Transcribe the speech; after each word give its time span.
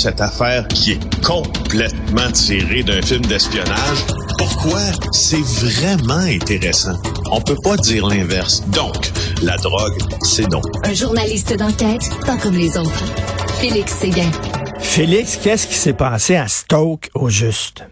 cette 0.00 0.22
affaire 0.22 0.66
qui 0.68 0.92
est 0.92 1.22
complètement 1.22 2.30
tirée 2.32 2.82
d'un 2.82 3.02
film 3.02 3.20
d'espionnage. 3.26 3.98
Pourquoi? 4.38 4.80
C'est 5.12 5.42
vraiment 5.42 6.14
intéressant? 6.14 6.98
On 7.30 7.42
peut 7.42 7.58
pas 7.62 7.76
dire 7.76 8.06
l'inverse. 8.06 8.62
Donc, 8.68 9.10
la 9.42 9.58
drogue, 9.58 9.98
c'est 10.22 10.48
non. 10.50 10.62
Un 10.84 10.94
journaliste 10.94 11.54
d'enquête, 11.54 12.00
pas 12.24 12.38
comme 12.38 12.56
les 12.56 12.78
autres. 12.78 13.04
Félix 13.60 13.92
Séguin. 13.92 14.30
Félix, 14.78 15.36
qu'est-ce 15.36 15.66
qui 15.66 15.74
s'est 15.74 15.92
passé 15.92 16.36
à 16.36 16.48
Stoke 16.48 17.10
au 17.14 17.28
juste? 17.28 17.84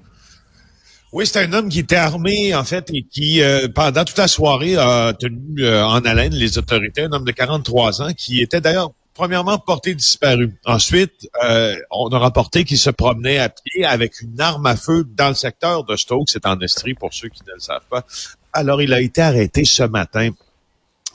Oui, 1.13 1.27
c'est 1.27 1.41
un 1.41 1.53
homme 1.53 1.69
qui 1.69 1.81
était 1.81 1.97
armé, 1.97 2.55
en 2.55 2.65
fait, 2.65 2.89
et 2.95 3.03
qui, 3.03 3.43
euh, 3.43 3.69
pendant 3.75 4.05
toute 4.05 4.19
la 4.19 4.29
soirée, 4.29 4.77
a 4.77 5.13
tenu 5.13 5.63
euh, 5.63 5.85
en 5.85 6.01
haleine 6.07 6.33
les 6.33 6.57
autorités. 6.57 7.03
Un 7.03 7.13
homme 7.13 7.25
de 7.25 7.33
43 7.33 8.01
ans 8.01 8.13
qui 8.17 8.41
était 8.41 8.63
d'ailleurs 8.63 8.93
premièrement 9.19 9.59
porté 9.59 9.97
disparu. 9.97 10.55
Ensuite, 10.65 11.29
euh, 11.43 11.77
on 11.91 12.09
a 12.11 12.19
rapporté 12.21 12.65
qu'il 12.65 12.79
se 12.79 12.89
promenait 12.89 13.39
à 13.39 13.49
pied 13.49 13.85
avec 13.85 14.21
une 14.21 14.41
arme 14.41 14.65
à 14.67 14.77
feu 14.77 15.05
dans 15.05 15.31
le 15.31 15.35
secteur 15.35 15.83
de 15.83 15.97
Stoke, 15.97 16.31
c'est 16.31 16.47
en 16.47 16.59
Estrie 16.61 16.95
pour 16.95 17.13
ceux 17.13 17.29
qui 17.29 17.43
ne 17.49 17.53
le 17.53 17.59
savent 17.59 17.87
pas. 17.91 18.07
Alors, 18.53 18.81
il 18.81 18.95
a 18.95 19.01
été 19.01 19.21
arrêté 19.21 19.65
ce 19.65 19.83
matin, 19.83 20.31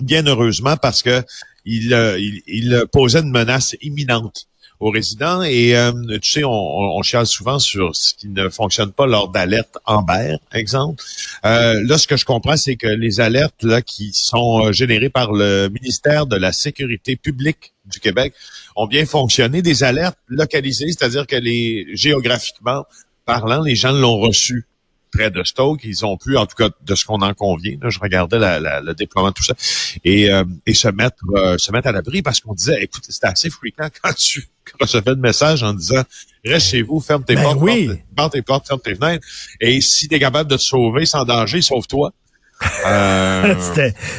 bien 0.02 0.28
heureusement, 0.28 0.76
parce 0.76 1.02
que 1.02 1.24
il, 1.64 1.94
il 2.46 2.84
posait 2.92 3.22
une 3.22 3.32
menace 3.32 3.74
imminente 3.82 4.48
aux 4.84 4.90
résidents. 4.90 5.42
Et 5.44 5.76
euh, 5.76 5.92
tu 6.22 6.32
sais, 6.32 6.44
on, 6.44 6.52
on, 6.52 7.02
chiale 7.02 7.26
souvent 7.26 7.58
sur 7.60 7.96
ce 7.96 8.14
qui 8.14 8.28
ne 8.28 8.50
fonctionne 8.50 8.92
pas 8.92 9.08
lors 9.08 9.30
d'alertes 9.30 9.78
Amber, 9.86 10.36
exemple. 10.52 11.04
Euh, 11.46 11.82
là, 11.86 11.98
ce 11.98 12.08
que 12.08 12.18
je 12.18 12.26
comprends, 12.26 12.58
c'est 12.58 12.76
que 12.76 12.88
les 12.88 13.22
alertes 13.22 13.64
là 13.64 13.82
qui 13.82 14.12
sont 14.14 14.66
euh, 14.66 14.72
générées 14.72 15.10
par 15.10 15.32
le 15.32 15.70
ministère 15.70 16.26
de 16.26 16.36
la 16.36 16.52
Sécurité 16.52 17.16
publique 17.16 17.74
du 17.86 18.00
Québec 18.00 18.34
ont 18.76 18.88
bien 18.88 19.06
fonctionné. 19.06 19.62
Des 19.62 19.84
alertes 19.84 20.18
localisées, 20.28 20.88
c'est-à-dire 20.88 21.28
que 21.28 21.36
les 21.36 21.88
géographiquement 21.94 22.86
parlant, 23.26 23.62
les 23.62 23.76
gens 23.76 23.92
l'ont 23.92 24.20
reçu 24.20 24.66
près 25.14 25.32
de 25.32 25.44
Stoke. 25.44 25.82
Ils 25.84 26.06
ont 26.06 26.18
pu, 26.18 26.38
en 26.38 26.46
tout 26.46 26.56
cas, 26.56 26.70
de 26.82 26.96
ce 26.96 27.06
qu'on 27.06 27.22
en 27.22 27.34
convient, 27.34 27.78
je 27.88 28.00
regardais 28.00 28.38
le 28.40 28.94
déploiement 28.94 29.30
de 29.30 29.34
tout 29.34 29.44
ça, 29.44 29.54
et, 30.04 30.32
euh, 30.32 30.44
et 30.66 30.74
se 30.74 30.88
mettre 30.88 31.24
euh, 31.36 31.58
se 31.58 31.72
mettre 31.72 31.88
à 31.88 31.92
l'abri 31.92 32.22
parce 32.22 32.40
qu'on 32.40 32.54
disait, 32.54 32.82
écoute, 32.82 33.04
c'était 33.08 33.28
assez 33.28 33.50
fréquent 33.50 33.88
quand 34.02 34.14
tu 34.14 34.48
recevais 34.80 35.12
le 35.12 35.18
message 35.18 35.64
en 35.64 35.74
disant, 35.74 36.04
reste 36.46 36.68
chez 36.68 36.82
vous, 36.82 37.00
ferme 37.00 37.24
tes 37.24 37.36
ben 37.36 37.44
portes, 37.44 37.60
oui. 37.62 37.90
ferme 38.18 38.30
tes 38.30 38.42
portes, 38.42 38.68
ferme 38.68 38.82
tes 38.82 38.96
fenêtres, 38.96 39.26
et 39.60 39.82
si 39.82 40.08
tu 40.08 40.16
es 40.16 40.20
capable 40.20 40.50
de 40.50 40.56
te 40.56 40.62
sauver 40.62 41.06
sans 41.06 41.26
danger, 41.26 41.62
sauve-toi. 41.62 42.12
Euh, 42.86 43.56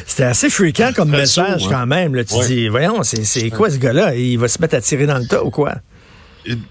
c'était 0.05 0.23
assez 0.23 0.51
fréquent 0.51 0.91
comme 0.95 1.09
message 1.09 1.65
hein. 1.65 1.69
quand 1.69 1.85
même. 1.87 2.13
Là. 2.13 2.23
Tu 2.23 2.35
dis, 2.45 2.67
voyons, 2.67 3.01
c'est 3.01 3.49
quoi 3.49 3.71
ce 3.71 3.77
gars-là? 3.77 4.15
Il 4.15 4.37
va 4.37 4.47
se 4.47 4.61
mettre 4.61 4.75
à 4.75 4.81
tirer 4.81 5.07
dans 5.07 5.17
le 5.17 5.25
tas 5.25 5.43
ou 5.43 5.49
quoi? 5.49 5.75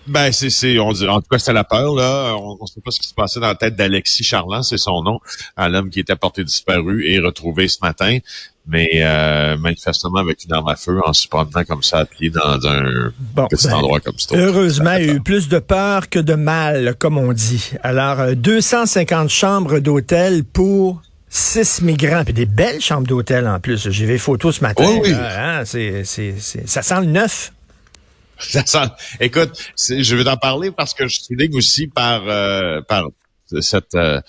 Ben, 0.06 0.32
c'est, 0.32 0.50
c'est, 0.50 0.78
on 0.78 0.92
dit, 0.92 1.06
en 1.06 1.20
tout 1.20 1.28
cas, 1.30 1.38
c'était 1.38 1.52
la 1.52 1.64
peur, 1.64 1.94
là. 1.94 2.34
On 2.36 2.58
ne 2.60 2.66
sait 2.66 2.80
pas 2.80 2.90
ce 2.90 3.00
qui 3.00 3.08
se 3.08 3.14
passait 3.14 3.40
dans 3.40 3.48
la 3.48 3.54
tête 3.54 3.76
d'Alexis 3.76 4.24
Charland, 4.24 4.62
c'est 4.62 4.78
son 4.78 5.02
nom, 5.02 5.20
un 5.56 5.74
homme 5.74 5.90
qui 5.90 6.00
était 6.00 6.16
porté 6.16 6.44
disparu 6.44 7.06
et 7.06 7.18
retrouvé 7.18 7.68
ce 7.68 7.78
matin, 7.82 8.18
mais 8.66 8.88
euh, 8.94 9.56
manifestement 9.56 10.18
avec 10.18 10.44
une 10.44 10.52
arme 10.52 10.68
à 10.68 10.76
feu 10.76 11.00
en 11.04 11.12
se 11.12 11.28
promenant 11.28 11.64
comme 11.64 11.82
ça 11.82 11.98
à 11.98 12.04
pied 12.04 12.30
dans 12.30 12.66
un 12.66 13.12
petit 13.48 13.66
ben, 13.66 13.74
endroit 13.74 14.00
comme 14.00 14.18
ça. 14.18 14.36
Heureusement, 14.36 14.94
il 14.94 15.06
y 15.06 15.10
a 15.10 15.14
eu 15.14 15.20
plus 15.20 15.48
de 15.48 15.58
peur 15.58 16.08
que 16.08 16.18
de 16.18 16.34
mal, 16.34 16.94
comme 16.98 17.18
on 17.18 17.32
dit. 17.32 17.72
Alors, 17.82 18.34
250 18.34 19.24
euh, 19.24 19.28
chambres 19.28 19.78
d'hôtel 19.80 20.44
pour 20.44 21.02
six 21.28 21.82
migrants, 21.82 22.24
puis 22.24 22.32
des 22.32 22.46
belles 22.46 22.80
chambres 22.80 23.08
d'hôtel 23.08 23.48
en 23.48 23.58
plus. 23.58 23.90
J'ai 23.90 24.06
vu 24.06 24.12
les 24.12 24.18
photos 24.18 24.56
ce 24.56 24.60
matin. 24.62 24.84
oui. 25.02 25.12
Hein, 25.12 25.62
c'est, 25.64 26.04
c'est, 26.04 26.36
ça 26.66 26.82
sent 26.82 27.00
le 27.00 27.06
neuf. 27.06 27.52
Écoute, 29.20 29.72
je 29.76 30.16
vais 30.16 30.24
t'en 30.24 30.36
parler 30.36 30.70
parce 30.70 30.94
que 30.94 31.08
je 31.08 31.20
souligne 31.20 31.56
aussi 31.56 31.86
par 31.86 32.22
euh, 32.28 32.80
par 32.82 33.08
cette, 33.60 33.94
euh, 33.94 34.20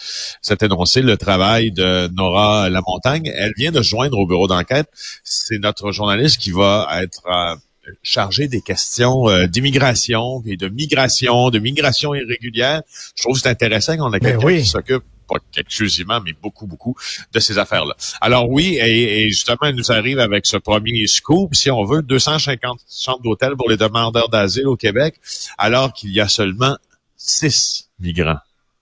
cet 0.41 0.63
énoncé 0.63 1.01
le 1.01 1.17
travail 1.17 1.71
de 1.71 2.07
Nora 2.13 2.69
Lamontagne. 2.69 3.31
Elle 3.35 3.53
vient 3.57 3.71
de 3.71 3.81
joindre 3.81 4.17
au 4.17 4.27
bureau 4.27 4.47
d'enquête. 4.47 4.87
C'est 5.23 5.57
notre 5.59 5.91
journaliste 5.91 6.37
qui 6.37 6.51
va 6.51 6.87
être 7.01 7.23
euh, 7.27 7.55
chargé 8.03 8.47
des 8.47 8.61
questions 8.61 9.29
euh, 9.29 9.47
d'immigration 9.47 10.43
et 10.45 10.57
de 10.57 10.67
migration, 10.67 11.49
de 11.49 11.59
migration 11.59 12.13
irrégulière. 12.13 12.81
Je 13.15 13.23
trouve 13.23 13.35
que 13.35 13.41
c'est 13.41 13.49
intéressant 13.49 13.97
qu'on 13.97 14.13
a 14.13 14.19
ben 14.19 14.37
quelqu'un 14.37 14.57
qui 14.57 14.65
s'occupe 14.65 15.03
pas 15.27 15.35
exclusivement, 15.57 16.19
mais 16.21 16.33
beaucoup, 16.33 16.67
beaucoup 16.67 16.95
de 17.33 17.39
ces 17.39 17.57
affaires-là. 17.57 17.95
Alors 18.21 18.49
oui, 18.49 18.77
et, 18.79 19.29
justement, 19.29 19.57
elle 19.63 19.75
nous 19.75 19.91
arrive 19.91 20.19
avec 20.19 20.45
ce 20.45 20.57
premier 20.57 21.07
scoop, 21.07 21.55
si 21.55 21.69
on 21.71 21.83
veut, 21.83 22.01
250 22.01 22.79
chambres 22.89 23.21
d'hôtel 23.21 23.55
pour 23.55 23.69
les 23.69 23.77
demandeurs 23.77 24.29
d'asile 24.29 24.67
au 24.67 24.75
Québec, 24.75 25.15
alors 25.57 25.93
qu'il 25.93 26.11
y 26.11 26.21
a 26.21 26.27
seulement 26.27 26.77
six 27.17 27.89
migrants 27.99 28.39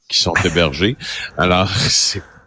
qui 0.08 0.20
sont 0.20 0.34
hébergés. 0.44 0.96
Alors, 1.38 1.70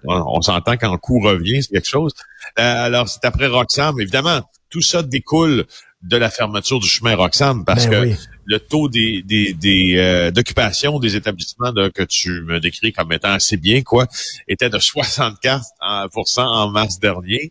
on 0.05 0.41
s'entend 0.41 0.77
qu'en 0.77 0.97
coût 0.99 1.21
revient, 1.21 1.63
c'est 1.63 1.73
quelque 1.73 1.89
chose. 1.89 2.13
Euh, 2.59 2.85
alors, 2.85 3.09
c'est 3.09 3.25
après 3.25 3.47
Roxham, 3.47 4.01
évidemment, 4.01 4.41
tout 4.71 4.83
ça 4.83 5.03
découle 5.03 5.67
de 6.03 6.17
la 6.17 6.31
fermeture 6.31 6.79
du 6.79 6.87
chemin 6.87 7.17
Roxham 7.17 7.65
parce 7.65 7.87
ben 7.87 8.15
que 8.15 8.17
le 8.47 8.59
taux 8.59 8.89
des, 8.89 9.23
des, 9.23 9.53
des 9.53 9.97
euh, 9.97 10.31
d'occupation 10.31 10.99
des 10.99 11.17
établissements 11.17 11.73
que 11.95 12.03
tu 12.03 12.43
me 12.43 12.61
décris 12.61 12.93
comme 12.93 13.13
étant 13.13 13.33
assez 13.33 13.57
bien 13.57 13.83
quoi 13.83 14.07
était 14.49 14.71
de 14.71 14.79
64% 14.79 16.41
en 16.41 16.69
mars 16.71 16.99
dernier 16.99 17.51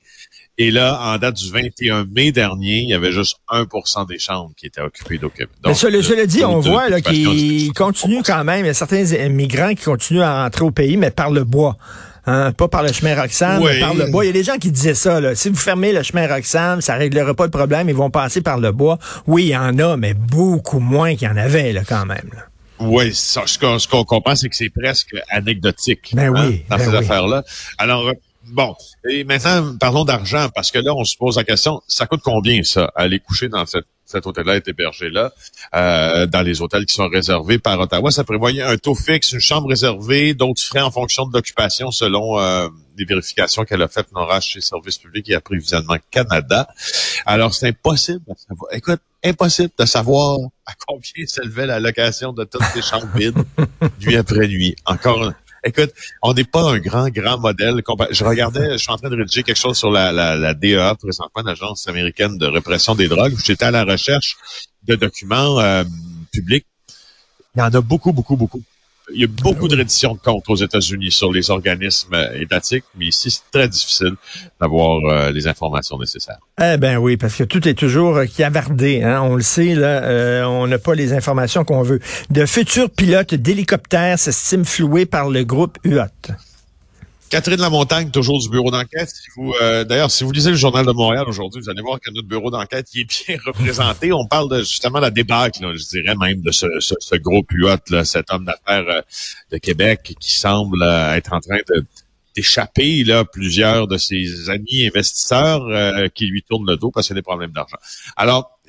et 0.58 0.72
là, 0.72 0.98
en 1.02 1.18
date 1.18 1.36
du 1.36 1.52
21 1.52 2.06
mai 2.06 2.32
dernier, 2.32 2.78
il 2.78 2.88
y 2.88 2.94
avait 2.94 3.12
juste 3.12 3.38
1% 3.50 4.08
des 4.08 4.20
chambres 4.20 4.54
qui 4.56 4.68
étaient 4.68 4.82
occupées 4.82 5.18
Québec. 5.18 5.50
Mais 5.66 5.74
cela, 5.74 6.02
cela 6.02 6.26
dit, 6.26 6.46
on 6.46 6.62
voit 6.62 6.88
là 6.90 7.02
qu'il 7.02 7.74
continue 7.74 8.24
quand 8.24 8.44
même. 8.46 8.64
Il 8.64 8.68
y 8.68 8.70
a 8.70 8.74
certains 8.74 9.04
migrants 9.28 9.76
qui 9.76 9.84
continuent 9.84 10.22
à 10.22 10.44
rentrer 10.44 10.64
au 10.64 10.72
pays, 10.72 10.96
mais 10.96 11.12
par 11.12 11.30
le 11.30 11.44
bois. 11.44 11.78
Hein, 12.28 12.52
pas 12.54 12.68
par 12.68 12.82
le 12.82 12.92
chemin 12.92 13.20
Roxham, 13.20 13.64
mais 13.64 13.80
par 13.80 13.94
le 13.94 14.08
bois. 14.08 14.26
Il 14.26 14.28
y 14.28 14.30
a 14.30 14.34
des 14.34 14.44
gens 14.44 14.58
qui 14.58 14.72
disaient 14.72 14.96
ça. 14.96 15.20
Là. 15.20 15.36
Si 15.36 15.50
vous 15.50 15.56
fermez 15.56 15.94
le 15.94 16.02
chemin 16.02 16.28
Roxham, 16.28 16.82
ça 16.82 16.96
réglera 16.96 17.34
pas 17.34 17.46
le 17.46 17.52
problème. 17.52 17.88
Ils 17.88 17.96
vont 17.96 18.10
passer 18.10 18.42
par 18.42 18.58
le 18.58 18.72
bois. 18.72 18.98
Oui, 19.28 19.44
il 19.44 19.50
y 19.50 19.58
en 19.58 19.78
a, 19.78 19.96
mais 19.96 20.14
beaucoup 20.14 20.80
moins 20.80 21.16
qu'il 21.16 21.28
y 21.28 21.32
en 21.32 21.38
avait 21.38 21.72
là, 21.72 21.82
quand 21.88 22.06
même. 22.06 22.32
Oui, 22.80 23.14
ce 23.14 23.88
qu'on 23.88 24.04
comprend, 24.04 24.36
c'est 24.36 24.50
que 24.50 24.56
c'est 24.56 24.70
presque 24.70 25.16
anecdotique 25.30 26.12
ben 26.14 26.36
hein, 26.36 26.48
oui, 26.50 26.66
dans 26.70 26.78
ben 26.78 26.90
ces 26.90 26.96
affaires-là. 26.96 27.44
Alors, 27.78 28.12
bon, 28.48 28.76
et 29.10 29.24
maintenant, 29.24 29.76
parlons 29.78 30.06
d'argent, 30.06 30.50
parce 30.54 30.72
que 30.72 30.80
là, 30.80 30.94
on 30.96 31.04
se 31.04 31.18
pose 31.18 31.38
la 31.38 31.44
question, 31.44 31.82
ça 31.88 32.08
coûte 32.08 32.22
combien, 32.24 32.64
ça, 32.64 32.92
aller 32.96 33.20
coucher 33.20 33.50
dans 33.50 33.66
cette 33.66 33.86
cet 34.06 34.28
hôtel-là 34.28 34.58
est 34.58 34.68
hébergé 34.68 35.10
là, 35.10 35.34
euh, 35.74 36.26
dans 36.28 36.42
les 36.42 36.62
hôtels 36.62 36.86
qui 36.86 36.94
sont 36.94 37.08
réservés 37.08 37.58
par 37.58 37.80
Ottawa? 37.80 38.12
Ça 38.12 38.24
prévoyait 38.24 38.62
un 38.62 38.78
taux 38.78 38.96
fixe, 38.96 39.32
une 39.32 39.40
chambre 39.40 39.70
réservée, 39.70 40.34
d'autres 40.34 40.62
frais 40.62 40.82
en 40.82 40.92
fonction 40.92 41.26
de 41.26 41.34
l'occupation 41.34 41.92
selon 41.92 42.40
euh, 42.40 42.70
les 42.98 43.06
vérifications 43.06 43.66
qu'elle 43.66 43.82
a 43.82 43.88
faites 43.88 44.12
Nora 44.14 44.40
chez 44.40 44.62
Service 44.62 45.00
public 45.00 45.30
et 45.30 45.36
Approvisionnement 45.36 45.98
Canada. 46.12 46.68
Alors, 47.26 47.54
c'est 47.54 47.70
impossible 47.70 48.22
de 48.28 48.36
savoir. 48.38 48.74
Écoute, 48.74 49.02
impossible 49.24 49.72
de 49.78 49.86
savoir 49.86 50.38
à 50.68 50.74
combien 50.88 51.26
s'élevait 51.26 51.66
la 51.66 51.80
location 51.80 52.32
de 52.32 52.44
toutes 52.44 52.64
ces 52.74 52.84
chambres 52.84 53.10
vides, 53.16 53.44
nuit 54.02 54.18
après 54.18 54.48
nuit. 54.48 54.76
Encore 54.86 55.34
Écoute, 55.68 55.94
on 56.22 56.34
n'est 56.34 56.44
pas 56.44 56.62
un 56.62 56.78
grand, 56.78 57.10
grand 57.10 57.40
modèle. 57.40 57.82
Je 58.12 58.24
regardais, 58.24 58.74
je 58.74 58.78
suis 58.78 58.92
en 58.92 58.98
train 58.98 59.10
de 59.10 59.16
rédiger 59.16 59.42
quelque 59.42 59.58
chose 59.58 59.76
sur 59.76 59.90
la, 59.90 60.12
la, 60.12 60.36
la 60.36 60.54
DEA, 60.54 60.94
présentement, 60.96 61.42
l'Agence 61.44 61.88
américaine 61.88 62.38
de 62.38 62.46
répression 62.46 62.94
des 62.94 63.08
drogues. 63.08 63.36
J'étais 63.44 63.66
à 63.66 63.72
la 63.72 63.84
recherche 63.84 64.38
de 64.84 64.96
documents 64.96 65.60
euh, 65.60 65.84
publics. 66.32 66.68
Il 67.56 67.60
y 67.60 67.62
en 67.64 67.74
a 67.74 67.82
beaucoup, 67.82 68.14
beaucoup, 68.14 68.36
beaucoup. 68.36 68.62
Il 69.14 69.22
y 69.22 69.24
a 69.24 69.28
beaucoup 69.28 69.68
de 69.68 69.76
redditions 69.76 70.16
de 70.16 70.20
comptes 70.20 70.50
aux 70.50 70.56
États-Unis 70.56 71.12
sur 71.12 71.32
les 71.32 71.50
organismes 71.52 72.16
étatiques, 72.36 72.86
mais 72.98 73.06
ici, 73.06 73.30
c'est 73.30 73.52
très 73.52 73.68
difficile 73.68 74.14
d'avoir 74.60 75.04
euh, 75.06 75.32
les 75.32 75.48
informations 75.48 76.00
nécessaires. 76.00 76.40
Eh 76.62 76.78
ben 76.78 76.98
oui, 76.98 77.18
parce 77.18 77.36
que 77.36 77.44
tout 77.44 77.68
est 77.68 77.74
toujours 77.74 78.18
euh, 78.18 78.26
cavardé. 78.26 79.04
Hein? 79.04 79.22
On 79.22 79.36
le 79.36 79.44
sait, 79.44 79.76
là, 79.76 80.04
euh, 80.04 80.44
on 80.44 80.68
n'a 80.68 80.80
pas 80.80 80.96
les 80.96 81.14
informations 81.14 81.64
qu'on 81.64 81.84
veut. 81.84 82.00
De 82.30 82.46
futurs 82.46 82.90
pilotes 82.90 83.36
d'hélicoptères 83.36 84.18
s'estiment 84.18 84.64
floués 84.64 85.06
par 85.06 85.30
le 85.30 85.44
groupe 85.44 85.78
UOT. 85.84 86.34
Catherine 87.30 87.60
Lamontagne, 87.60 88.12
toujours 88.12 88.40
du 88.40 88.50
bureau 88.50 88.70
d'enquête. 88.70 89.12
Euh, 89.62 89.84
d'ailleurs, 89.84 90.12
si 90.12 90.24
vous 90.24 90.32
lisez 90.32 90.52
le 90.52 90.56
Journal 90.56 90.86
de 90.86 90.92
Montréal 90.92 91.26
aujourd'hui, 91.28 91.60
vous 91.60 91.70
allez 91.70 91.82
voir 91.82 92.00
que 92.00 92.12
notre 92.12 92.28
bureau 92.28 92.52
d'enquête 92.52 92.88
est 92.96 93.26
bien 93.28 93.38
représenté. 93.46 94.14
On 94.14 94.28
parle 94.28 94.50
de, 94.50 94.60
justement 94.60 95.00
de 95.00 95.06
la 95.06 95.12
débâcle, 95.12 95.60
je 95.76 95.88
dirais 95.88 96.16
même, 96.16 96.42
de 96.42 96.52
ce, 96.52 96.68
ce, 96.80 97.16
gros 97.16 97.42
puot, 97.42 97.78
là, 97.90 98.06
cet 98.06 98.32
homme 98.32 98.46
d'affaires 98.46 98.88
euh, 98.88 99.02
de 99.52 99.58
Québec 99.58 100.16
qui 100.20 100.34
semble 100.34 100.84
euh, 100.84 101.16
être 101.16 101.34
en 101.34 101.40
train 101.40 101.58
d'échapper 102.36 103.04
là 103.04 103.26
plusieurs 103.26 103.88
de 103.88 103.98
ses 103.98 104.50
amis 104.50 104.86
investisseurs 104.86 105.64
qui 106.14 106.28
lui 106.28 106.44
tournent 106.44 106.70
le 106.70 106.76
dos 106.76 106.92
parce 106.92 107.08
qu'il 107.08 107.16
y 107.16 107.18
a 107.18 107.22
des 107.22 107.24
problèmes 107.24 107.52
d'argent. 107.52 107.78
Alors, 108.18 108.60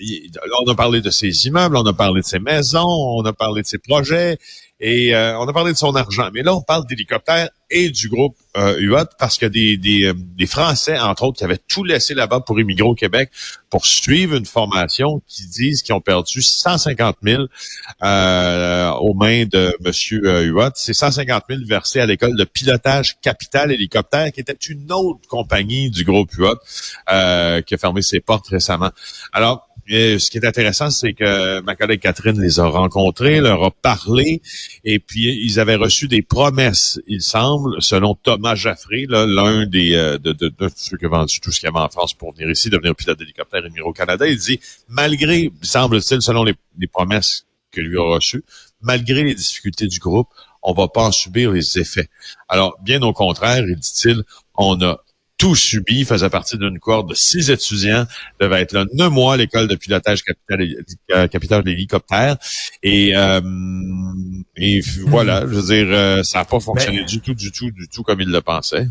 on 0.60 0.70
a 0.70 0.74
parlé 0.76 1.00
de 1.00 1.10
ses 1.10 1.46
immeubles, 1.48 1.76
on 1.76 1.84
a 1.84 1.92
parlé 1.92 2.20
de 2.20 2.26
ses 2.26 2.38
maisons, 2.38 2.86
on 2.86 3.24
a 3.24 3.32
parlé 3.32 3.62
de 3.62 3.66
ses 3.66 3.78
projets 3.78 4.38
et 4.81 5.14
on 5.14 5.49
a 5.49 5.52
parlé 5.52 5.73
de 5.73 5.78
son 5.78 5.94
argent. 5.94 6.31
Mais 6.34 6.43
là, 6.43 6.55
on 6.55 6.62
parle 6.62 6.87
d'hélicoptères 6.87 7.50
et 7.70 7.90
du 7.90 8.08
groupe 8.08 8.37
euh, 8.56 8.78
UOT 8.78 9.06
parce 9.19 9.38
que 9.38 9.46
des, 9.46 9.76
des, 9.76 10.05
euh, 10.05 10.14
des, 10.17 10.46
Français, 10.46 10.99
entre 10.99 11.25
autres, 11.25 11.38
qui 11.38 11.44
avaient 11.44 11.58
tout 11.58 11.82
laissé 11.82 12.14
là-bas 12.14 12.40
pour 12.40 12.58
immigrer 12.61 12.88
au 12.88 12.94
Québec 12.94 13.31
pour 13.70 13.84
suivre 13.84 14.37
une 14.37 14.46
formation 14.46 15.20
qui 15.26 15.46
disent 15.46 15.82
qu'ils 15.82 15.94
ont 15.94 16.00
perdu 16.00 16.40
150 16.40 17.17
000 17.23 17.43
euh, 18.02 18.90
aux 18.93 19.14
mains 19.14 19.44
de 19.44 19.76
Monsieur 19.81 20.23
euh, 20.25 20.70
C'est 20.75 20.94
150 20.94 21.44
000 21.49 21.61
versés 21.67 22.00
à 22.00 22.06
l'école 22.06 22.37
de 22.37 22.44
pilotage 22.44 23.19
Capital 23.20 23.73
Hélicoptère, 23.73 24.31
qui 24.32 24.40
était 24.40 24.56
une 24.69 24.90
autre 24.93 25.28
compagnie 25.28 25.90
du 25.90 26.05
groupe 26.05 26.32
UOT 26.38 26.55
euh, 27.11 27.61
qui 27.62 27.75
a 27.75 27.78
fermé 27.78 28.02
ses 28.02 28.20
portes 28.20 28.49
récemment. 28.49 28.90
Alors, 29.32 29.65
et 29.88 30.18
ce 30.18 30.30
qui 30.30 30.38
est 30.38 30.46
intéressant, 30.46 30.90
c'est 30.90 31.12
que 31.12 31.60
ma 31.60 31.76
collègue 31.76 32.00
Catherine 32.00 32.40
les 32.40 32.58
a 32.58 32.66
rencontrés, 32.66 33.40
leur 33.40 33.62
a 33.62 33.70
parlé, 33.70 34.42
et 34.84 34.98
puis 34.98 35.40
ils 35.44 35.60
avaient 35.60 35.76
reçu 35.76 36.08
des 36.08 36.22
promesses, 36.22 37.00
il 37.06 37.22
semble, 37.22 37.80
selon 37.80 38.14
Thomas 38.14 38.56
Jaffré, 38.56 39.06
l'un 39.08 39.66
des 39.66 39.94
euh, 39.94 40.18
de, 40.18 40.32
de, 40.32 40.48
de, 40.48 40.70
ceux 40.74 40.96
qui 40.96 41.06
ont 41.06 41.10
vendu 41.10 41.40
tout 41.40 41.52
ce 41.52 41.60
qu'il 41.60 41.68
y 41.68 41.70
avait 41.70 41.84
en 41.84 41.88
France 41.88 42.14
pour 42.14 42.32
venir 42.32 42.50
ici, 42.50 42.68
devenir 42.68 42.94
pilote 42.96 43.18
d'hélicoptère 43.18 43.64
et 43.64 43.68
venir 43.68 43.86
au 43.86 43.92
Canada. 43.92 44.26
Il 44.26 44.38
dit, 44.38 44.58
malgré, 44.88 45.52
semble-t-il, 45.62 46.20
selon 46.20 46.42
les, 46.42 46.54
les 46.78 46.88
promesses 46.88 47.46
que 47.70 47.80
lui 47.80 47.96
a 47.98 48.02
reçues, 48.02 48.44
malgré 48.80 49.22
les 49.22 49.34
difficultés 49.34 49.86
du 49.86 49.98
groupe, 49.98 50.28
on 50.62 50.72
va 50.72 50.88
pas 50.88 51.04
en 51.04 51.12
subir 51.12 51.52
les 51.52 51.78
effets. 51.78 52.08
Alors, 52.48 52.76
bien 52.82 53.00
au 53.02 53.12
contraire, 53.12 53.62
dit-il, 53.64 54.24
on 54.56 54.80
a 54.82 54.98
tout 55.38 55.54
subi, 55.54 56.04
faisait 56.04 56.30
partie 56.30 56.56
d'une 56.56 56.78
cohorte 56.78 57.10
de 57.10 57.14
six 57.14 57.50
étudiants, 57.50 58.06
devait 58.40 58.62
être 58.62 58.72
là 58.72 58.84
neuf 58.94 59.10
mois 59.10 59.34
à 59.34 59.36
l'école 59.36 59.68
de 59.68 59.76
pilotage 59.76 60.22
capital, 60.22 60.66
euh, 61.12 61.26
capital 61.28 61.62
d'hélicoptère. 61.62 62.36
Et, 62.82 63.16
euh, 63.16 63.40
et 64.56 64.80
voilà, 65.06 65.42
je 65.42 65.46
veux 65.46 65.74
dire, 65.74 65.86
euh, 65.90 66.22
ça 66.22 66.38
n'a 66.38 66.44
pas 66.44 66.60
fonctionné 66.60 67.04
du 67.04 67.20
tout, 67.20 67.34
du 67.34 67.52
tout, 67.52 67.70
du 67.70 67.88
tout 67.88 68.02
comme 68.02 68.20
il 68.20 68.30
le 68.30 68.40
pensait. 68.40 68.86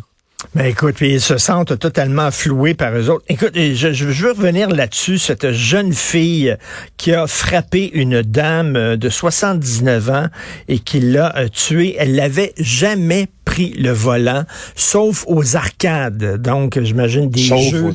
Mais 0.53 0.69
écoute, 0.69 0.95
puis 0.95 1.13
ils 1.13 1.21
se 1.21 1.37
sentent 1.37 1.79
totalement 1.79 2.29
floués 2.29 2.75
par 2.75 2.95
eux 2.95 3.09
autres. 3.09 3.25
Écoute, 3.29 3.53
je, 3.55 3.93
je 3.93 4.05
veux 4.05 4.33
revenir 4.33 4.69
là-dessus, 4.69 5.17
cette 5.17 5.53
jeune 5.53 5.93
fille 5.93 6.55
qui 6.97 7.13
a 7.13 7.25
frappé 7.25 7.89
une 7.93 8.21
dame 8.21 8.95
de 8.95 9.09
79 9.09 10.09
ans 10.09 10.27
et 10.67 10.77
qui 10.77 10.99
l'a 10.99 11.49
tuée. 11.49 11.95
Elle 11.97 12.15
l'avait 12.15 12.53
jamais 12.57 13.27
pris 13.55 13.73
le 13.77 13.91
volant, 13.91 14.43
sauf 14.75 15.23
aux 15.27 15.55
arcades. 15.55 16.41
Donc, 16.41 16.77
j'imagine 16.81 17.29
des 17.29 17.41
jeux, 17.41 17.93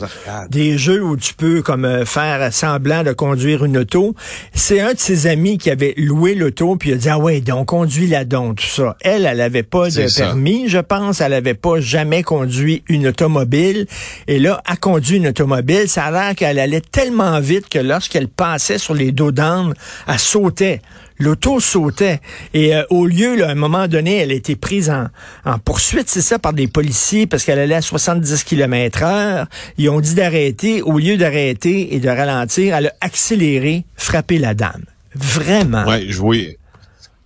des 0.49 0.79
jeux 0.79 1.05
où 1.05 1.19
tu 1.19 1.35
peux 1.35 1.61
comme 1.61 1.85
euh, 1.85 2.07
faire 2.07 2.51
semblant 2.51 3.03
de 3.03 3.13
conduire 3.13 3.67
une 3.67 3.77
auto. 3.77 4.15
C'est 4.55 4.81
un 4.81 4.95
de 4.95 4.99
ses 4.99 5.27
amis 5.27 5.59
qui 5.59 5.71
avait 5.71 5.93
loué 5.99 6.35
l'auto 6.35 6.77
puis 6.77 6.91
il 6.91 6.93
a 6.95 6.97
dit 6.97 7.09
ah 7.11 7.19
ouais 7.19 7.43
donc 7.43 7.67
conduit 7.67 8.07
la 8.07 8.25
donc 8.25 8.57
tout 8.57 8.67
ça. 8.67 8.97
Elle, 9.03 9.27
elle 9.27 9.41
avait 9.43 9.63
pas 9.63 9.91
de 9.91 10.17
permis, 10.17 10.67
je 10.69 10.79
pense, 10.79 11.21
elle 11.21 11.35
avait 11.35 11.53
pas 11.53 11.79
jamais 11.79 12.23
conduit 12.23 12.83
une 12.89 13.09
automobile 13.09 13.87
et 14.29 14.39
là 14.39 14.63
a 14.65 14.77
conduit 14.77 15.19
une 15.19 15.29
automobile. 15.29 15.89
Ça 15.89 16.05
a 16.05 16.11
l'air 16.11 16.35
qu'elle 16.35 16.59
allait 16.59 16.81
tellement 16.81 17.39
vite 17.39 17.69
que 17.69 17.79
lorsqu'elle 17.79 18.29
passait 18.29 18.79
sur 18.79 18.95
les 18.95 19.13
dos 19.13 19.31
d'âne, 19.31 19.75
elle 20.09 20.19
sautait. 20.19 20.81
L'auto 21.21 21.61
sautait. 21.61 22.21
Et 22.55 22.75
euh, 22.75 22.83
au 22.89 23.07
lieu, 23.07 23.37
là, 23.37 23.49
à 23.49 23.51
un 23.51 23.55
moment 23.55 23.87
donné, 23.87 24.17
elle 24.17 24.31
a 24.31 24.35
été 24.35 24.57
prise 24.57 24.91
en, 24.91 25.59
poursuite, 25.59 26.09
c'est 26.09 26.23
ça, 26.23 26.39
par 26.39 26.55
des 26.55 26.67
policiers 26.67 27.27
parce 27.27 27.45
qu'elle 27.45 27.59
allait 27.59 27.75
à 27.75 27.83
70 27.83 28.43
km 28.45 29.03
heure. 29.03 29.47
Ils 29.77 29.91
ont 29.91 30.01
dit 30.01 30.15
d'arrêter. 30.15 30.83
Au 30.83 30.99
lieu 30.99 31.19
d'arrêter 31.19 31.95
et 31.95 32.01
de 32.01 32.09
ralentir, 32.09 32.75
elle 32.75 32.87
a 32.87 32.93
accéléré, 33.03 33.85
frappé 33.97 34.39
la 34.39 34.55
dame. 34.55 34.85
Vraiment. 35.15 35.85
Oui, 35.87 36.11
oui. 36.21 36.57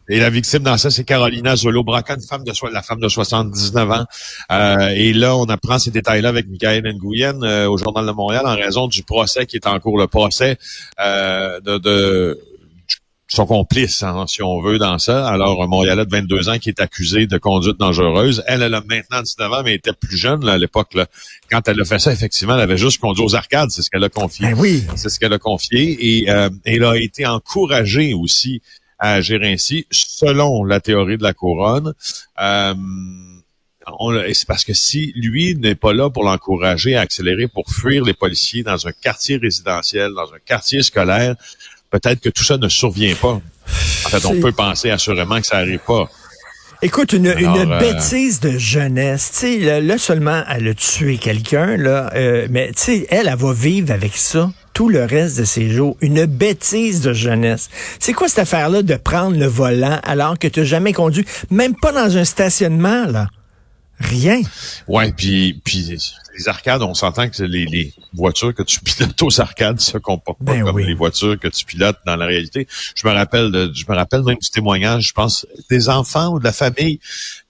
Et 0.09 0.19
la 0.19 0.29
victime 0.29 0.65
dans 0.65 0.77
ça, 0.77 0.91
c'est 0.91 1.05
Carolina 1.05 1.55
Zolo-Braca, 1.57 2.17
une 2.17 2.21
femme 2.21 2.45
de 2.45 2.53
la 2.73 2.83
femme 2.83 3.01
de 3.01 3.09
79 3.09 3.91
ans. 3.91 4.05
Euh, 4.53 4.89
et 4.89 5.15
là, 5.15 5.35
on 5.37 5.45
apprend 5.45 5.79
ces 5.79 5.91
détails-là 5.93 6.29
avec 6.29 6.47
Michael 6.49 6.83
Nguyen 6.83 7.43
euh, 7.43 7.71
au 7.71 7.79
Journal 7.79 8.05
de 8.05 8.11
Montréal 8.11 8.43
en 8.45 8.55
raison 8.55 8.87
du 8.87 9.03
procès 9.03 9.47
qui 9.47 9.57
est 9.57 9.67
en 9.67 9.79
cours, 9.81 9.99
le 9.99 10.07
procès 10.07 10.59
de, 10.99 11.79
de 11.79 12.39
son 13.35 13.47
complice, 13.47 14.03
hein, 14.03 14.25
si 14.27 14.43
on 14.43 14.61
veut, 14.61 14.79
dans 14.79 14.99
ça. 14.99 15.27
Alors, 15.27 15.63
un 15.63 15.67
Montréalais 15.67 16.05
de 16.07 16.11
22 16.11 16.49
ans 16.49 16.59
qui 16.59 16.69
est 16.69 16.81
accusé 16.81 17.27
de 17.27 17.39
conduite 17.39 17.79
dangereuse. 17.79 18.43
Elle, 18.47 18.63
elle 18.63 18.75
a 18.75 18.81
maintenant 18.81 19.23
19 19.23 19.53
ans, 19.53 19.63
mais 19.65 19.71
elle 19.71 19.77
était 19.77 19.93
plus 19.93 20.17
jeune 20.17 20.49
à 20.49 20.57
l'époque. 20.57 20.97
Quand 21.51 21.69
elle 21.69 21.81
a 21.81 21.85
fait 21.85 21.99
ça, 21.99 22.13
effectivement, 22.13 22.55
elle 22.55 22.61
avait 22.61 22.79
juste 22.79 23.01
conduit 23.01 23.25
aux 23.25 23.35
arcades. 23.35 23.71
C'est 23.71 23.83
ce 23.83 23.91
qu'elle 23.91 24.05
a 24.05 24.09
confié. 24.09 24.47
Ben 24.47 24.59
oui. 24.59 24.85
C'est 24.97 25.09
ce 25.09 25.19
qu'elle 25.19 25.33
a 25.33 25.39
confié. 25.39 25.97
Et 26.01 26.31
euh, 26.31 26.49
elle 26.65 26.85
a 26.85 26.97
été 26.97 27.27
encouragée 27.27 28.15
aussi 28.15 28.63
à 28.99 29.15
agir 29.15 29.41
ainsi, 29.43 29.87
selon 29.91 30.65
la 30.65 30.81
théorie 30.81 31.19
de 31.19 31.23
la 31.23 31.35
couronne. 31.35 31.93
Euh, 32.41 32.75
c'est 34.33 34.47
parce 34.47 34.65
que 34.65 34.73
si 34.73 35.13
lui 35.15 35.55
n'est 35.57 35.75
pas 35.75 35.93
là 35.93 36.09
pour 36.09 36.25
l'encourager 36.25 36.97
à 36.97 37.03
accélérer 37.03 37.49
pour 37.49 37.69
fuir 37.69 38.05
les 38.05 38.15
policiers 38.15 38.63
dans 38.63 38.87
un 38.87 38.93
quartier 38.93 39.37
résidentiel, 39.37 40.13
dans 40.15 40.33
un 40.33 40.39
quartier 40.45 40.83
scolaire, 40.83 41.35
peut-être 42.01 42.21
que 42.21 42.29
tout 42.29 42.45
ça 42.45 42.57
ne 42.57 42.69
survient 42.69 43.15
pas. 43.15 43.41
En 44.05 44.09
fait, 44.09 44.25
on 44.27 44.41
peut 44.41 44.53
penser 44.53 44.91
assurément 44.91 45.41
que 45.41 45.47
ça 45.47 45.59
n'arrive 45.59 45.81
pas. 45.87 46.09
Écoute, 46.83 47.13
une, 47.13 47.29
euh, 47.29 47.79
bêtise 47.79 48.41
de 48.41 48.59
jeunesse. 48.59 49.31
Tu 49.33 49.63
sais, 49.63 49.81
là, 49.81 49.97
seulement, 49.97 50.43
elle 50.51 50.69
a 50.69 50.75
tué 50.75 51.17
quelqu'un, 51.19 51.77
là, 51.77 52.11
euh, 52.15 52.47
mais 52.51 52.69
tu 52.69 52.83
sais, 52.83 53.07
elle, 53.11 53.29
elle 53.29 53.39
va 53.39 53.53
vivre 53.53 53.93
avec 53.93 54.17
ça 54.17 54.51
tout 54.75 54.89
le 54.89 55.05
reste 55.05 55.39
de 55.39 55.45
ses 55.45 55.71
jours. 55.71 55.97
Une 56.01 56.27
bêtise 56.27 57.01
de 57.01 57.13
jeunesse. 57.13 57.71
C'est 58.01 58.13
quoi 58.13 58.29
cette 58.29 58.41
affaire-là 58.41 58.83
de 58.83 58.97
prendre 58.97 59.39
le 59.39 59.47
volant 59.47 60.01
alors 60.03 60.37
que 60.37 60.49
tu 60.49 60.61
n'as 60.61 60.67
jamais 60.67 60.93
conduit, 60.93 61.25
même 61.51 61.77
pas 61.77 61.93
dans 61.93 62.17
un 62.17 62.25
stationnement, 62.25 63.07
là? 63.07 63.29
Rien. 64.01 64.41
Ouais, 64.89 65.13
puis 65.17 65.61
puis 65.65 65.97
les 66.37 66.49
arcades, 66.49 66.83
on 66.83 66.95
s'entend 66.95 67.29
que 67.29 67.43
les, 67.43 67.65
les 67.67 67.93
voitures 68.13 68.55
que 68.55 68.63
tu 68.63 68.81
pilotes 68.81 69.23
aux 69.23 69.41
arcades 69.41 69.81
se 69.81 69.99
comportent 69.99 70.45
pas 70.45 70.55
ben 70.55 70.65
comme 70.65 70.79
les 70.79 70.95
voitures 70.95 71.39
que 71.39 71.49
tu 71.49 71.65
pilotes 71.65 71.99
dans 72.07 72.17
la 72.17 72.27
réalité. 72.27 72.67
Je 72.95 73.07
me 73.07 73.13
rappelle 73.13 73.51
de, 73.51 73.71
je 73.73 73.85
me 73.89 73.95
rappelle 73.95 74.23
même 74.23 74.39
du 74.39 74.51
témoignage, 74.51 75.09
je 75.09 75.13
pense, 75.13 75.47
des 75.71 75.89
enfants 75.89 76.35
ou 76.35 76.39
de 76.39 76.45
la 76.45 76.53
famille 76.53 77.01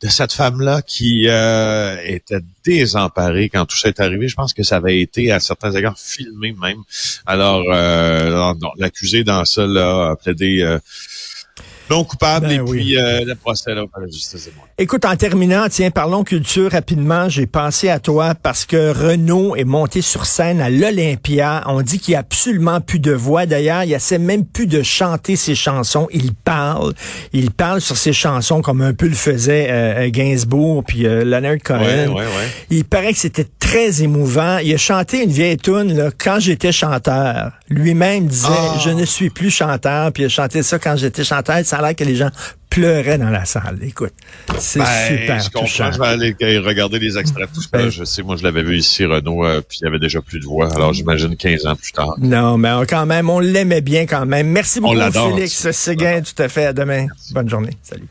de 0.02 0.08
cette 0.08 0.32
femme-là 0.32 0.82
qui 0.82 1.26
euh, 1.28 1.96
était 2.04 2.40
désemparée 2.64 3.48
quand 3.48 3.66
tout 3.66 3.76
ça 3.76 3.88
est 3.88 4.00
arrivé. 4.00 4.28
Je 4.28 4.34
pense 4.34 4.52
que 4.52 4.62
ça 4.62 4.76
avait 4.76 5.00
été 5.00 5.32
à 5.32 5.40
certains 5.40 5.72
égards 5.72 5.98
filmé 5.98 6.54
même. 6.60 6.82
Alors 7.26 7.64
euh, 7.70 8.54
l'accusé 8.78 9.24
dans 9.24 9.44
ça 9.44 9.66
là 9.66 10.10
a 10.10 10.16
plaidé 10.16 10.62
euh, 10.62 10.78
non 11.90 12.04
coupable 12.04 12.48
ben 12.48 12.60
et 12.60 12.64
puis 12.64 12.98
euh, 12.98 13.24
le 13.24 13.34
procès 13.34 13.74
là, 13.74 13.84
par 13.90 14.00
la 14.00 14.06
justice. 14.06 14.48
Écoute, 14.78 15.04
en 15.04 15.16
terminant, 15.16 15.66
tiens, 15.70 15.90
parlons 15.90 16.24
culture 16.24 16.72
rapidement. 16.72 17.28
J'ai 17.28 17.46
pensé 17.46 17.90
à 17.90 17.98
toi 17.98 18.34
parce 18.34 18.64
que 18.64 18.90
Renaud 18.90 19.54
est 19.54 19.64
monté 19.64 20.00
sur 20.00 20.24
scène 20.24 20.60
à 20.60 20.70
l'Olympia. 20.70 21.62
On 21.66 21.82
dit 21.82 21.98
qu'il 21.98 22.12
n'y 22.12 22.16
a 22.16 22.20
absolument 22.20 22.80
plus 22.80 22.98
de 22.98 23.12
voix. 23.12 23.44
D'ailleurs, 23.46 23.84
il 23.84 23.92
essaie 23.92 24.18
même 24.18 24.44
plus 24.46 24.66
de 24.66 24.82
chanter 24.82 25.36
ses 25.36 25.54
chansons. 25.54 26.08
Il 26.10 26.32
parle. 26.32 26.94
Il 27.32 27.50
parle 27.50 27.80
sur 27.80 27.96
ses 27.96 28.12
chansons 28.12 28.62
comme 28.62 28.80
un 28.80 28.94
peu 28.94 29.06
le 29.06 29.14
faisait 29.14 29.68
euh, 29.70 30.08
Gainsbourg 30.10 30.84
puis 30.84 31.06
euh, 31.06 31.24
Leonard 31.24 31.58
Cohen. 31.62 32.08
Ouais, 32.08 32.14
ouais, 32.14 32.48
il 32.70 32.84
paraît 32.84 33.12
que 33.12 33.18
c'était 33.18 33.46
très 33.60 34.02
émouvant. 34.02 34.58
Il 34.58 34.72
a 34.72 34.78
chanté 34.78 35.22
une 35.22 35.30
vieille 35.30 35.58
tune 35.58 35.94
là, 35.94 36.10
quand 36.16 36.40
j'étais 36.40 36.72
chanteur. 36.72 37.52
Lui-même 37.68 38.26
disait, 38.26 38.48
ah. 38.50 38.78
je 38.82 38.90
ne 38.90 39.04
suis 39.04 39.30
plus 39.30 39.50
chanteur. 39.50 40.12
Puis 40.12 40.22
il 40.22 40.26
a 40.26 40.28
chanté 40.30 40.62
ça 40.62 40.78
quand 40.78 40.96
j'étais 40.96 41.24
chanteur 41.24 41.64
ça 41.64 41.73
a 41.74 41.82
l'air 41.82 41.96
que 41.96 42.04
les 42.04 42.16
gens 42.16 42.30
pleuraient 42.70 43.18
dans 43.18 43.30
la 43.30 43.44
salle. 43.44 43.78
Écoute, 43.82 44.12
c'est 44.58 44.80
ben, 44.80 45.18
super 45.18 45.40
je 45.40 45.50
touchant. 45.50 45.92
Je 45.92 45.98
vais 45.98 46.06
aller 46.06 46.58
regarder 46.58 46.98
les 46.98 47.16
extraits. 47.16 47.48
Tout 47.54 47.62
ben, 47.72 47.88
je 47.88 48.04
sais, 48.04 48.22
moi, 48.22 48.36
je 48.36 48.42
l'avais 48.42 48.62
vu 48.62 48.78
ici, 48.78 49.04
Renaud, 49.04 49.44
euh, 49.44 49.60
puis 49.60 49.78
il 49.80 49.84
y 49.84 49.86
avait 49.86 50.00
déjà 50.00 50.20
plus 50.20 50.40
de 50.40 50.44
voix. 50.44 50.74
Alors, 50.74 50.92
j'imagine 50.92 51.36
15 51.36 51.66
ans 51.66 51.76
plus 51.76 51.92
tard. 51.92 52.14
Non, 52.18 52.58
mais 52.58 52.70
quand 52.88 53.06
même, 53.06 53.30
on 53.30 53.38
l'aimait 53.38 53.80
bien 53.80 54.06
quand 54.06 54.26
même. 54.26 54.48
Merci 54.48 54.80
beaucoup, 54.80 54.96
Félix 55.12 55.70
Séguin. 55.70 56.22
Tout 56.22 56.42
à 56.42 56.48
fait. 56.48 56.66
À 56.66 56.72
demain. 56.72 57.06
Bonne 57.32 57.48
journée. 57.48 57.72
Salut. 57.82 58.08